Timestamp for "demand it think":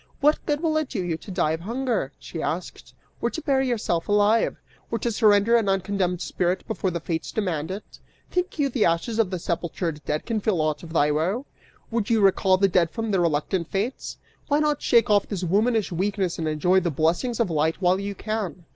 7.31-8.57